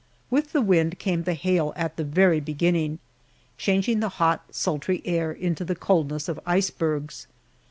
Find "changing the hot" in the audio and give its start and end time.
3.59-4.43